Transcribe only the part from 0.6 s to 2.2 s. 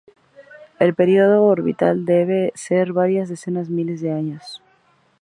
El período orbital